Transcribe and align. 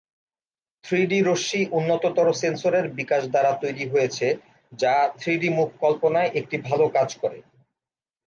Three-D 0.83 1.19
রশ্মি 1.21 1.61
উন্নততর 1.71 2.27
সেন্সরের 2.33 2.85
বিকাশ 2.89 3.23
দ্বারা 3.27 3.51
তৈরি 3.61 3.85
হয়েছে 3.89 4.27
যা 4.71 4.95
থ্রি-ডি 5.19 5.49
মুখ 5.49 5.69
কল্পনায় 5.79 6.31
একটি 6.33 6.55
ভাল 6.67 6.81
কাজ 6.89 7.09
করে। 7.21 7.39